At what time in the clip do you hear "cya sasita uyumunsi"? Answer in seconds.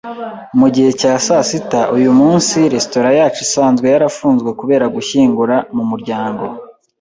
1.01-2.57